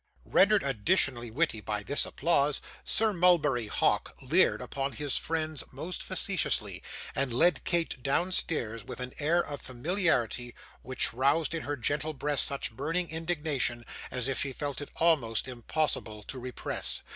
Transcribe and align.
Rendered 0.25 0.63
additionally 0.63 1.29
witty 1.29 1.61
by 1.61 1.83
this 1.83 2.07
applause, 2.07 2.59
Sir 2.83 3.13
Mulberry 3.13 3.67
Hawk 3.67 4.15
leered 4.19 4.59
upon 4.59 4.93
his 4.93 5.15
friends 5.15 5.63
most 5.71 6.01
facetiously, 6.01 6.81
and 7.13 7.31
led 7.31 7.63
Kate 7.65 8.01
downstairs 8.01 8.83
with 8.83 8.99
an 8.99 9.13
air 9.19 9.45
of 9.45 9.61
familiarity, 9.61 10.55
which 10.81 11.13
roused 11.13 11.53
in 11.53 11.61
her 11.61 11.77
gentle 11.77 12.13
breast 12.13 12.45
such 12.45 12.71
burning 12.75 13.11
indignation, 13.11 13.85
as 14.09 14.23
she 14.39 14.53
felt 14.53 14.81
it 14.81 14.89
almost 14.95 15.47
impossible 15.47 16.23
to 16.23 16.39
repress. 16.39 17.03